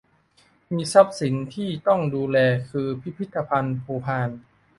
[0.73, 2.37] มีทรัพย์สินที่ต้องดูแล
[2.71, 4.29] คือพิพิธภัณฑ์ภูพาน